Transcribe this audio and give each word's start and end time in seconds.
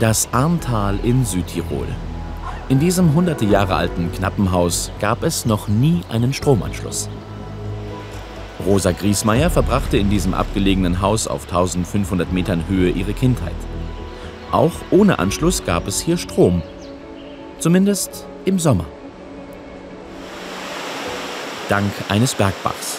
Das 0.00 0.28
Arntal 0.32 0.98
in 1.04 1.24
Südtirol. 1.24 1.86
In 2.68 2.80
diesem 2.80 3.14
hunderte 3.14 3.44
Jahre 3.44 3.76
alten 3.76 4.10
Knappenhaus 4.10 4.90
gab 4.98 5.22
es 5.22 5.46
noch 5.46 5.68
nie 5.68 6.00
einen 6.08 6.32
Stromanschluss. 6.32 7.08
Rosa 8.66 8.90
Griesmeier 8.90 9.50
verbrachte 9.50 9.96
in 9.96 10.10
diesem 10.10 10.34
abgelegenen 10.34 11.00
Haus 11.00 11.28
auf 11.28 11.44
1500 11.44 12.32
Metern 12.32 12.64
Höhe 12.66 12.90
ihre 12.90 13.12
Kindheit. 13.12 13.54
Auch 14.50 14.72
ohne 14.90 15.20
Anschluss 15.20 15.64
gab 15.64 15.86
es 15.86 16.00
hier 16.00 16.16
Strom. 16.16 16.62
Zumindest 17.60 18.26
im 18.44 18.58
Sommer. 18.58 18.86
Dank 21.68 21.92
eines 22.08 22.34
Bergbachs. 22.34 22.98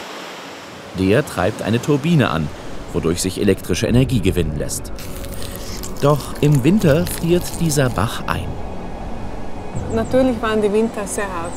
Der 0.97 1.25
treibt 1.25 1.61
eine 1.61 1.81
Turbine 1.81 2.29
an, 2.29 2.47
wodurch 2.93 3.21
sich 3.21 3.41
elektrische 3.41 3.87
Energie 3.87 4.21
gewinnen 4.21 4.57
lässt. 4.57 4.93
Doch 6.01 6.33
im 6.41 6.63
Winter 6.63 7.05
friert 7.05 7.43
dieser 7.59 7.89
Bach 7.89 8.23
ein. 8.27 8.47
Natürlich 9.93 10.41
waren 10.41 10.61
die 10.61 10.71
Winter 10.71 11.07
sehr 11.07 11.25
hart. 11.25 11.53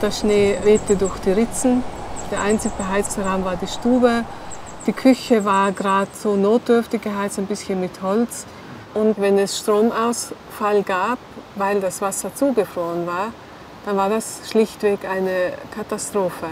Der 0.00 0.10
Schnee 0.10 0.56
wehte 0.62 0.94
durch 0.94 1.18
die 1.18 1.32
Ritzen. 1.32 1.82
Der 2.30 2.40
einzige 2.40 2.74
beheizte 2.76 3.24
war 3.24 3.56
die 3.60 3.66
Stube. 3.66 4.24
Die 4.86 4.92
Küche 4.92 5.44
war 5.44 5.72
gerade 5.72 6.10
so 6.12 6.36
notdürftig 6.36 7.02
geheizt, 7.02 7.38
ein 7.38 7.46
bisschen 7.46 7.80
mit 7.80 8.02
Holz. 8.02 8.46
Und 8.94 9.20
wenn 9.20 9.36
es 9.38 9.58
Stromausfall 9.58 10.82
gab, 10.84 11.18
weil 11.56 11.80
das 11.80 12.00
Wasser 12.00 12.34
zugefroren 12.34 13.06
war, 13.06 13.32
dann 13.84 13.96
war 13.96 14.08
das 14.08 14.40
schlichtweg 14.48 15.00
eine 15.08 15.52
Katastrophe. 15.74 16.46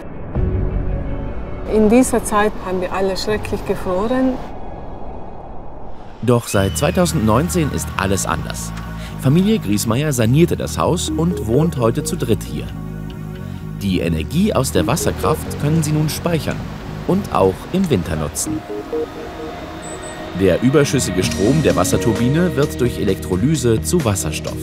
In 1.72 1.88
dieser 1.88 2.24
Zeit 2.24 2.52
haben 2.66 2.80
wir 2.80 2.92
alle 2.92 3.16
schrecklich 3.16 3.64
gefroren. 3.66 4.34
Doch 6.26 6.48
seit 6.48 6.78
2019 6.78 7.70
ist 7.72 7.88
alles 7.96 8.24
anders. 8.24 8.72
Familie 9.20 9.58
Griesmeier 9.58 10.12
sanierte 10.12 10.56
das 10.56 10.78
Haus 10.78 11.10
und 11.10 11.46
wohnt 11.46 11.76
heute 11.76 12.04
zu 12.04 12.16
dritt 12.16 12.42
hier. 12.42 12.66
Die 13.82 14.00
Energie 14.00 14.54
aus 14.54 14.72
der 14.72 14.86
Wasserkraft 14.86 15.60
können 15.60 15.82
sie 15.82 15.92
nun 15.92 16.08
speichern 16.08 16.56
und 17.06 17.34
auch 17.34 17.54
im 17.72 17.90
Winter 17.90 18.16
nutzen. 18.16 18.58
Der 20.40 20.62
überschüssige 20.62 21.22
Strom 21.22 21.62
der 21.62 21.76
Wasserturbine 21.76 22.56
wird 22.56 22.80
durch 22.80 22.98
Elektrolyse 22.98 23.82
zu 23.82 24.04
Wasserstoff. 24.04 24.56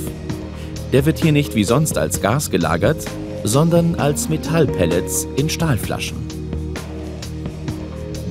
Der 0.91 1.05
wird 1.05 1.19
hier 1.19 1.31
nicht 1.31 1.55
wie 1.55 1.63
sonst 1.63 1.97
als 1.97 2.21
Gas 2.21 2.49
gelagert, 2.49 3.05
sondern 3.43 3.95
als 3.95 4.29
Metallpellets 4.29 5.27
in 5.35 5.49
Stahlflaschen. 5.49 6.30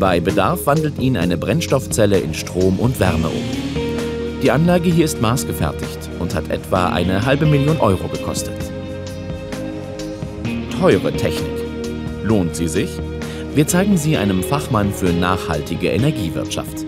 Bei 0.01 0.19
Bedarf 0.19 0.65
wandelt 0.65 0.99
ihn 0.99 1.19
eine 1.19 1.37
Brennstoffzelle 1.37 2.19
in 2.19 2.33
Strom 2.33 2.79
und 2.79 2.99
Wärme 3.01 3.29
um. 3.29 4.41
Die 4.43 4.51
Anlage 4.51 4.89
hier 4.89 5.05
ist 5.05 5.21
maßgefertigt 5.21 6.09
und 6.19 6.35
hat 6.35 6.49
etwa 6.49 6.87
eine 6.87 7.27
halbe 7.27 7.45
Million 7.45 7.79
Euro 7.81 8.09
gekostet. 8.09 8.57
Teure 10.81 11.13
Technik. 11.13 11.53
Lohnt 12.25 12.57
sie 12.57 12.69
sich? 12.69 12.89
Wir 13.55 13.67
zeigen 13.67 13.99
sie 13.99 14.17
einem 14.17 14.43
Fachmann 14.43 14.91
für 14.91 15.13
nachhaltige 15.13 15.91
Energiewirtschaft. 15.91 16.87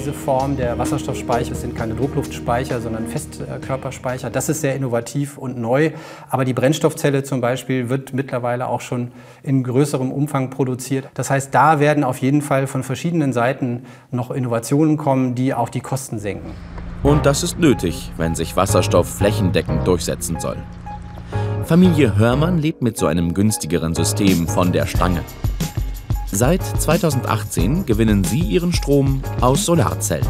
Diese 0.00 0.14
Form 0.14 0.56
der 0.56 0.78
Wasserstoffspeicher 0.78 1.54
sind 1.54 1.76
keine 1.76 1.94
Druckluftspeicher, 1.94 2.80
sondern 2.80 3.06
Festkörperspeicher. 3.06 4.30
Das 4.30 4.48
ist 4.48 4.62
sehr 4.62 4.74
innovativ 4.74 5.36
und 5.36 5.58
neu. 5.58 5.90
Aber 6.30 6.46
die 6.46 6.54
Brennstoffzelle 6.54 7.22
zum 7.22 7.42
Beispiel 7.42 7.90
wird 7.90 8.14
mittlerweile 8.14 8.68
auch 8.68 8.80
schon 8.80 9.12
in 9.42 9.62
größerem 9.62 10.10
Umfang 10.10 10.48
produziert. 10.48 11.10
Das 11.12 11.28
heißt, 11.28 11.54
da 11.54 11.80
werden 11.80 12.02
auf 12.02 12.16
jeden 12.16 12.40
Fall 12.40 12.66
von 12.66 12.82
verschiedenen 12.82 13.34
Seiten 13.34 13.82
noch 14.10 14.30
Innovationen 14.30 14.96
kommen, 14.96 15.34
die 15.34 15.52
auch 15.52 15.68
die 15.68 15.80
Kosten 15.80 16.18
senken. 16.18 16.52
Und 17.02 17.26
das 17.26 17.42
ist 17.42 17.58
nötig, 17.58 18.10
wenn 18.16 18.34
sich 18.34 18.56
Wasserstoff 18.56 19.06
flächendeckend 19.06 19.86
durchsetzen 19.86 20.40
soll. 20.40 20.56
Familie 21.64 22.16
Hörmann 22.16 22.56
lebt 22.56 22.80
mit 22.80 22.96
so 22.96 23.04
einem 23.04 23.34
günstigeren 23.34 23.94
System 23.94 24.48
von 24.48 24.72
der 24.72 24.86
Stange. 24.86 25.20
Seit 26.32 26.62
2018 26.62 27.86
gewinnen 27.86 28.22
sie 28.22 28.38
ihren 28.40 28.72
Strom 28.72 29.20
aus 29.40 29.66
Solarzellen. 29.66 30.26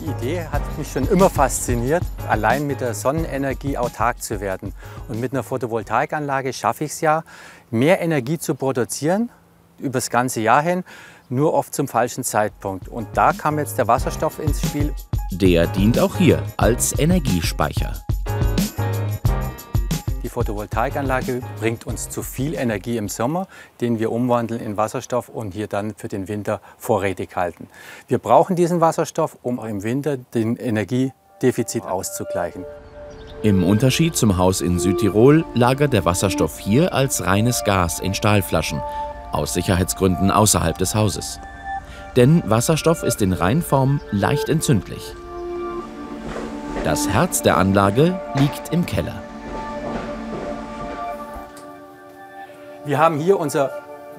Die 0.00 0.10
Idee 0.10 0.44
hat 0.44 0.62
mich 0.78 0.92
schon 0.92 1.08
immer 1.08 1.28
fasziniert, 1.28 2.04
allein 2.28 2.68
mit 2.68 2.80
der 2.80 2.94
Sonnenenergie 2.94 3.76
autark 3.76 4.22
zu 4.22 4.40
werden. 4.40 4.72
Und 5.08 5.20
mit 5.20 5.32
einer 5.32 5.42
Photovoltaikanlage 5.42 6.52
schaffe 6.52 6.84
ich 6.84 6.92
es 6.92 7.00
ja, 7.00 7.24
mehr 7.70 8.00
Energie 8.00 8.38
zu 8.38 8.54
produzieren 8.54 9.28
über 9.78 9.94
das 9.94 10.10
ganze 10.10 10.40
Jahr 10.40 10.62
hin, 10.62 10.84
nur 11.28 11.52
oft 11.52 11.74
zum 11.74 11.88
falschen 11.88 12.22
Zeitpunkt. 12.22 12.86
Und 12.86 13.08
da 13.14 13.32
kam 13.32 13.58
jetzt 13.58 13.76
der 13.76 13.88
Wasserstoff 13.88 14.38
ins 14.38 14.62
Spiel. 14.62 14.94
Der 15.32 15.66
dient 15.66 15.98
auch 15.98 16.14
hier 16.14 16.40
als 16.56 16.96
Energiespeicher. 16.96 18.04
Die 20.34 20.40
Photovoltaikanlage 20.40 21.42
bringt 21.60 21.86
uns 21.86 22.10
zu 22.10 22.24
viel 22.24 22.54
Energie 22.54 22.96
im 22.96 23.08
Sommer, 23.08 23.46
den 23.80 24.00
wir 24.00 24.10
umwandeln 24.10 24.60
in 24.60 24.76
Wasserstoff 24.76 25.28
und 25.28 25.54
hier 25.54 25.68
dann 25.68 25.94
für 25.94 26.08
den 26.08 26.26
Winter 26.26 26.60
vorrätig 26.76 27.36
halten. 27.36 27.68
Wir 28.08 28.18
brauchen 28.18 28.56
diesen 28.56 28.80
Wasserstoff, 28.80 29.38
um 29.44 29.64
im 29.64 29.84
Winter 29.84 30.16
den 30.16 30.56
Energiedefizit 30.56 31.84
auszugleichen. 31.84 32.64
Im 33.44 33.62
Unterschied 33.62 34.16
zum 34.16 34.36
Haus 34.36 34.60
in 34.60 34.80
Südtirol 34.80 35.44
lagert 35.54 35.92
der 35.92 36.04
Wasserstoff 36.04 36.58
hier 36.58 36.92
als 36.92 37.24
reines 37.24 37.62
Gas 37.62 38.00
in 38.00 38.12
Stahlflaschen, 38.12 38.82
aus 39.30 39.54
Sicherheitsgründen 39.54 40.32
außerhalb 40.32 40.76
des 40.76 40.96
Hauses. 40.96 41.38
Denn 42.16 42.42
Wasserstoff 42.50 43.04
ist 43.04 43.22
in 43.22 43.34
Reinform 43.34 44.00
leicht 44.10 44.48
entzündlich. 44.48 45.14
Das 46.82 47.08
Herz 47.08 47.40
der 47.40 47.56
Anlage 47.56 48.20
liegt 48.34 48.72
im 48.72 48.84
Keller. 48.84 49.22
Wir 52.86 52.98
haben 52.98 53.18
hier 53.18 53.40
unser 53.40 53.70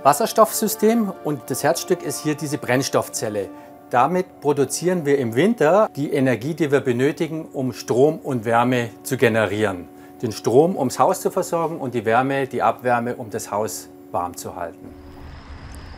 Wasserstoffsystem 0.02 1.14
und 1.24 1.52
das 1.52 1.64
Herzstück 1.64 2.02
ist 2.02 2.24
hier 2.24 2.34
diese 2.34 2.58
Brennstoffzelle. 2.58 3.50
Damit 3.92 4.42
produzieren 4.42 5.06
wir 5.06 5.20
im 5.20 5.36
Winter 5.36 5.88
die 5.96 6.12
Energie, 6.12 6.56
die 6.56 6.72
wir 6.72 6.80
benötigen, 6.80 7.46
um 7.54 7.74
Strom 7.74 8.18
und 8.18 8.44
Wärme 8.44 8.90
zu 9.04 9.18
generieren. 9.18 9.88
Den 10.24 10.32
Strom, 10.32 10.76
um 10.76 10.88
das 10.88 10.98
Haus 10.98 11.22
zu 11.22 11.30
versorgen 11.30 11.78
und 11.78 11.94
die 11.94 12.06
Wärme, 12.06 12.48
die 12.48 12.64
Abwärme, 12.64 13.16
um 13.18 13.30
das 13.30 13.52
Haus 13.52 13.88
warm 14.12 14.36
zu 14.36 14.56
halten. 14.56 14.90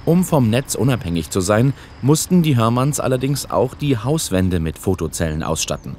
Um 0.03 0.25
vom 0.25 0.49
Netz 0.49 0.75
unabhängig 0.75 1.29
zu 1.29 1.39
sein, 1.39 1.73
mussten 2.01 2.43
die 2.43 2.57
Hörmanns 2.57 2.99
allerdings 2.99 3.49
auch 3.49 3.75
die 3.75 3.97
Hauswände 3.97 4.59
mit 4.59 4.77
Fotozellen 4.77 5.41
ausstatten. 5.41 5.95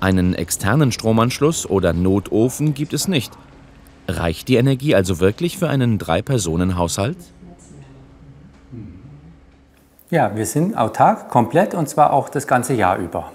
Einen 0.00 0.34
externen 0.34 0.92
Stromanschluss 0.92 1.68
oder 1.68 1.92
Notofen 1.92 2.72
gibt 2.72 2.94
es 2.94 3.06
nicht– 3.06 3.32
Reicht 4.18 4.48
die 4.48 4.56
Energie 4.56 4.94
also 4.94 5.20
wirklich 5.20 5.58
für 5.58 5.68
einen 5.68 5.98
Drei-Personen-Haushalt? 5.98 7.16
Ja, 10.10 10.34
wir 10.34 10.46
sind 10.46 10.76
autark, 10.76 11.28
komplett 11.30 11.74
und 11.74 11.88
zwar 11.88 12.12
auch 12.12 12.28
das 12.28 12.46
ganze 12.46 12.74
Jahr 12.74 12.98
über. 12.98 13.30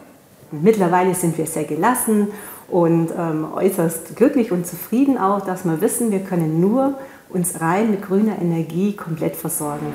Mittlerweile 0.52 1.16
sind 1.16 1.38
wir 1.38 1.48
sehr 1.48 1.64
gelassen 1.64 2.28
und 2.68 3.12
ähm, 3.18 3.48
äußerst 3.56 4.16
glücklich 4.16 4.52
und 4.52 4.68
zufrieden 4.68 5.18
auch, 5.18 5.42
dass 5.42 5.64
wir 5.64 5.80
wissen, 5.82 6.12
wir 6.12 6.20
können 6.20 6.60
nur 6.60 6.96
uns 7.30 7.62
rein 7.62 7.92
mit 7.92 8.02
grüner 8.02 8.40
Energie 8.42 8.94
komplett 8.94 9.36
versorgen. 9.36 9.88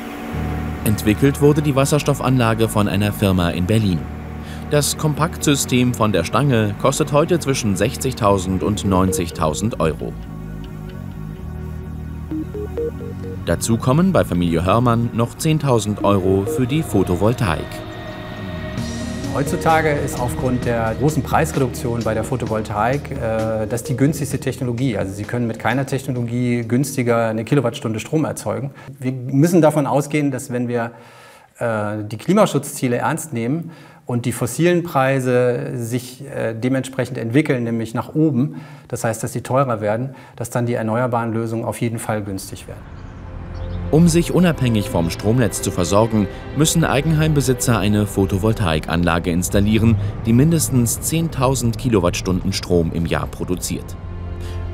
Entwickelt 0.85 1.41
wurde 1.41 1.63
die 1.63 1.77
Wasserstoffanlage 1.77 2.69
von 2.69 2.89
einer 2.89 3.13
Firma 3.13 3.51
in 3.51 3.67
Berlin. 3.67 3.99
Das 4.71 4.97
Kompaktsystem 4.97 5.95
von 5.95 6.13
der 6.13 6.25
Stange 6.25 6.75
kostet 6.81 7.13
heute 7.13 7.41
zwischen 7.41 7.75
60.000 7.75 8.63
und 8.63 8.85
90.000 8.85 9.81
Euro. 9.81 10.13
Dazu 13.47 13.77
kommen 13.77 14.13
bei 14.13 14.25
Familie 14.25 14.65
Hörmann 14.65 15.11
noch 15.13 15.37
10.000 15.37 16.05
Euro 16.05 16.45
für 16.47 16.67
die 16.67 16.83
Photovoltaik. 16.83 17.67
Heutzutage 19.33 19.91
ist 19.91 20.19
aufgrund 20.19 20.65
der 20.65 20.95
großen 20.99 21.23
Preisreduktion 21.23 22.03
bei 22.03 22.15
der 22.15 22.25
Photovoltaik 22.25 23.13
äh, 23.13 23.67
das 23.69 23.85
die 23.85 23.97
günstigste 23.97 24.41
Technologie. 24.41 24.99
Also 24.99 25.13
Sie 25.13 25.23
können 25.23 25.47
mit 25.47 25.59
keiner 25.61 25.87
Technologie 25.87 26.65
günstiger 26.67 27.29
eine 27.29 27.45
Kilowattstunde 27.45 28.01
Strom 28.01 28.25
erzeugen. 28.25 28.73
Wir 28.99 29.13
müssen 29.13 29.63
davon 29.63 29.87
ausgehen, 29.87 30.33
dass 30.33 30.51
wenn 30.51 30.67
wir 30.67 30.91
äh, 31.59 32.05
die 32.05 32.19
Klimaschutzziele 32.19 32.97
ernst 32.97 33.33
nehmen 33.33 33.71
und 34.11 34.27
die 34.27 34.33
fossilen 34.33 34.83
Preise 34.83 35.71
sich 35.75 36.25
äh, 36.27 36.53
dementsprechend 36.53 37.17
entwickeln, 37.17 37.63
nämlich 37.63 37.95
nach 37.95 38.13
oben, 38.13 38.57
das 38.89 39.05
heißt, 39.05 39.23
dass 39.23 39.33
sie 39.33 39.43
teurer 39.43 39.81
werden, 39.81 40.17
dass 40.35 40.51
dann 40.51 40.67
die 40.67 40.75
erneuerbaren 40.75 41.33
Lösungen 41.33 41.65
auf 41.65 41.81
jeden 41.81 42.01
Fall 42.01 42.21
günstig 42.21 42.67
werden. 42.67 42.83
Um 43.93 44.09
sich 44.09 44.33
unabhängig 44.35 44.91
vom 44.91 45.11
Stromnetz 45.11 45.63
zu 45.63 45.71
versorgen, 45.71 46.27
müssen 46.57 46.83
Eigenheimbesitzer 46.83 47.79
eine 47.79 48.05
Photovoltaikanlage 48.05 49.31
installieren, 49.31 49.95
die 50.27 50.33
mindestens 50.33 50.99
10.000 50.99 51.77
Kilowattstunden 51.77 52.53
Strom 52.53 52.91
im 52.93 53.07
Jahr 53.07 53.29
produziert. 53.29 53.97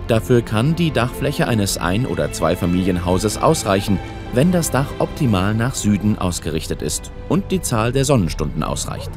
Dafür 0.09 0.41
kann 0.41 0.77
die 0.77 0.93
Dachfläche 0.93 1.47
eines 1.47 1.77
Ein- 1.77 2.07
oder 2.07 2.33
Zweifamilienhauses 2.33 3.37
ausreichen, 3.43 3.99
wenn 4.33 4.51
das 4.51 4.71
Dach 4.71 4.89
optimal 4.99 5.53
nach 5.53 5.75
Süden 5.75 6.17
ausgerichtet 6.17 6.81
ist 6.81 7.13
und 7.29 7.51
die 7.51 7.61
Zahl 7.61 7.93
der 7.93 8.07
Sonnenstunden 8.07 8.63
ausreicht. 8.63 9.11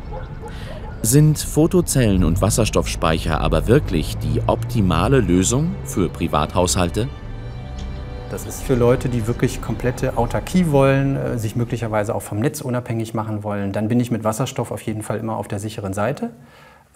Sind 1.01 1.39
Photozellen 1.39 2.25
und 2.25 2.41
Wasserstoffspeicher 2.41 3.39
aber 3.39 3.67
wirklich 3.67 4.17
die 4.17 4.41
optimale 4.47 5.21
Lösung 5.21 5.73
für 5.85 6.09
Privathaushalte? 6.09 7.07
Das 8.29 8.45
ist 8.45 8.61
für 8.61 8.75
Leute, 8.75 9.07
die 9.07 9.25
wirklich 9.25 9.61
komplette 9.61 10.17
Autarkie 10.17 10.71
wollen, 10.71 11.15
äh, 11.15 11.39
sich 11.39 11.55
möglicherweise 11.55 12.13
auch 12.13 12.21
vom 12.21 12.39
Netz 12.39 12.59
unabhängig 12.59 13.13
machen 13.13 13.43
wollen. 13.43 13.71
Dann 13.71 13.87
bin 13.87 13.99
ich 14.01 14.11
mit 14.11 14.25
Wasserstoff 14.25 14.71
auf 14.71 14.81
jeden 14.81 15.01
Fall 15.01 15.19
immer 15.19 15.37
auf 15.37 15.47
der 15.47 15.59
sicheren 15.59 15.93
Seite. 15.93 16.31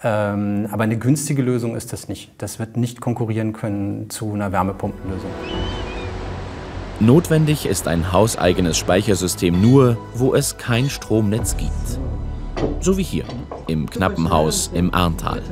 Ähm, 0.02 0.68
aber 0.70 0.84
eine 0.84 0.98
günstige 0.98 1.40
Lösung 1.40 1.74
ist 1.74 1.94
das 1.94 2.06
nicht. 2.06 2.30
Das 2.36 2.58
wird 2.58 2.76
nicht 2.76 3.00
konkurrieren 3.00 3.54
können 3.54 4.10
zu 4.10 4.34
einer 4.34 4.52
Wärmepumpenlösung. 4.52 5.30
Notwendig 7.00 7.64
ist 7.64 7.88
ein 7.88 8.12
hauseigenes 8.12 8.76
Speichersystem 8.76 9.60
nur, 9.60 9.96
wo 10.14 10.34
es 10.34 10.58
kein 10.58 10.90
Stromnetz 10.90 11.56
gibt. 11.56 11.98
So 12.80 12.96
wie 12.96 13.02
hier, 13.02 13.24
im 13.66 13.88
knappen 13.88 14.30
Haus 14.30 14.70
im 14.72 14.92
Arntal. 14.92 15.42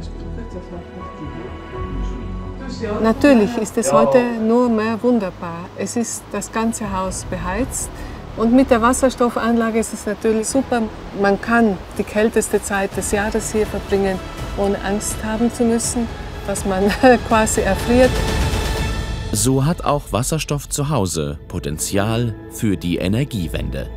Natürlich 3.02 3.56
ist 3.58 3.76
es 3.78 3.92
heute 3.92 4.20
nur 4.40 4.68
mehr 4.68 5.02
wunderbar. 5.02 5.66
Es 5.76 5.96
ist 5.96 6.22
das 6.32 6.50
ganze 6.50 6.92
Haus 6.92 7.24
beheizt 7.24 7.88
und 8.36 8.52
mit 8.52 8.70
der 8.70 8.80
Wasserstoffanlage 8.80 9.78
ist 9.78 9.92
es 9.92 10.06
natürlich 10.06 10.48
super. 10.48 10.82
Man 11.20 11.40
kann 11.40 11.76
die 11.98 12.02
kälteste 12.02 12.62
Zeit 12.62 12.96
des 12.96 13.12
Jahres 13.12 13.52
hier 13.52 13.66
verbringen, 13.66 14.18
ohne 14.56 14.82
Angst 14.84 15.16
haben 15.24 15.52
zu 15.52 15.64
müssen, 15.64 16.08
dass 16.46 16.64
man 16.64 16.90
quasi 17.28 17.60
erfriert. 17.60 18.10
So 19.32 19.64
hat 19.64 19.84
auch 19.84 20.02
Wasserstoff 20.10 20.68
zu 20.68 20.88
Hause 20.88 21.38
Potenzial 21.48 22.34
für 22.50 22.76
die 22.76 22.98
Energiewende. 22.98 23.88